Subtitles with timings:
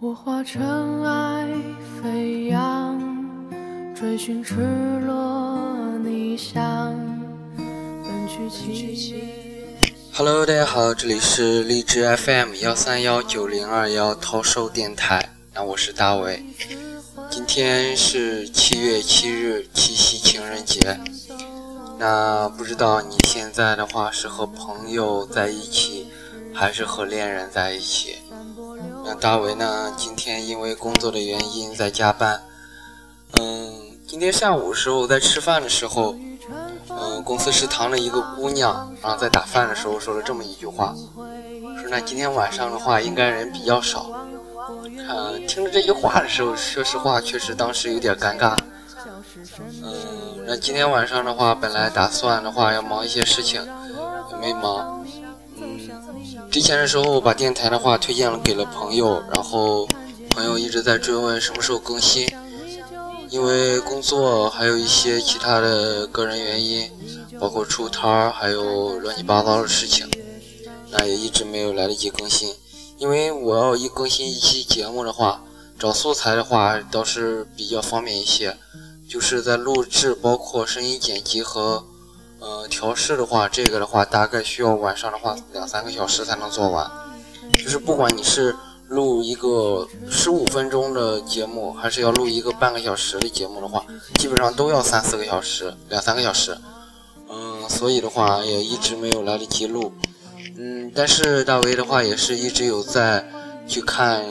[0.00, 1.48] 我化尘埃
[2.00, 2.96] 飞扬，
[3.96, 4.54] 追寻赤
[5.04, 6.94] 裸逆翔，
[7.56, 9.90] 奔去七月。
[10.12, 16.44] Hello，大家好，这里是荔枝 FM 幺三幺九零二幺涛收电台，那我是大伟。
[17.28, 20.96] 今天是七月七日，七夕情人节。
[21.98, 26.06] 那不知道你现在的话是和朋友在一起，
[26.54, 28.14] 还是和恋人在一起？
[29.08, 29.90] 那大为呢？
[29.96, 32.42] 今天因为工作的原因在加班。
[33.40, 33.72] 嗯，
[34.06, 36.14] 今天上午时候在吃饭的时候，
[36.90, 40.94] 嗯，公司食堂的一个姑娘，然后在打饭的时候说了这么一句话，
[41.80, 44.10] 说那今天晚上的话应该人比较少。
[45.08, 48.54] 嗯，听着这句话的时候，说实话确实当时有点尴尬。
[49.82, 53.66] 嗯，那今天晚上的话，本来打算的话要忙一些事情，
[54.38, 54.97] 没忙。
[56.50, 59.86] 之前的时候把电台的话推荐了给了朋友，然后
[60.30, 62.26] 朋友一直在追问什么时候更新，
[63.28, 66.90] 因为工作还有一些其他的个人原因，
[67.38, 70.08] 包括出摊儿，还有乱七八糟的事情，
[70.90, 72.54] 那也一直没有来得及更新。
[72.96, 75.42] 因为我要一更新一期节目的话，
[75.78, 78.56] 找素材的话倒是比较方便一些。
[79.08, 81.86] 就是在录制，包括声音剪辑和，
[82.68, 86.88] 调试的话，这个的话大概需要晚上的话两三个小时才能做完。
[87.52, 88.54] 就是不管你是
[88.88, 93.84] 录一个十五分钟的节目，还是要录一个半个小时的节目的话，
[94.18, 96.56] 基本上都要三四个小时，两三个小时。
[97.30, 99.92] 嗯，所以的话也一直没有来得及录。
[100.56, 103.28] 嗯，但是大为的话也是一直有在
[103.66, 104.24] 去看，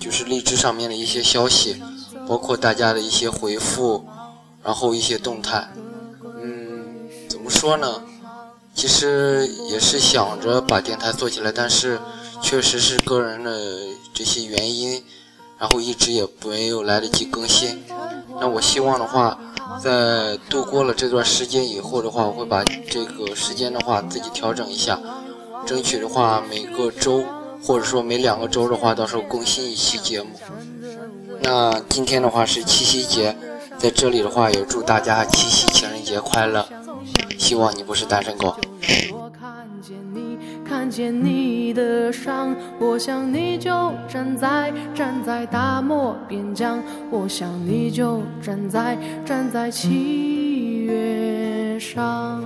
[0.00, 1.82] 就是荔枝上面的一些消息。
[2.26, 4.04] 包括大家的一些回复，
[4.62, 5.66] 然后一些动态，
[7.48, 8.02] 么说呢？
[8.74, 11.98] 其实也是想着把电台做起来，但是
[12.42, 13.50] 确实是个人的
[14.12, 15.02] 这些原因，
[15.58, 17.82] 然后一直也没有来得及更新。
[18.38, 19.38] 那我希望的话，
[19.82, 25.00] 在度过了这段时间以后的话，我会把这个时间的话自己调整一下，
[25.64, 27.24] 争取的话每个周
[27.64, 30.28] 或者说每两个周的话，到时候更新一期节目。
[31.40, 33.34] 那今天的话是七夕节，
[33.78, 36.68] 在这里的话也祝大家七夕情人节快乐，
[37.48, 38.54] 希望你不是单身狗。
[39.10, 46.78] 我看见你，看见你的伤，我想你就站在站在大漠边疆，
[47.10, 52.44] 我想你就站在站在七月上。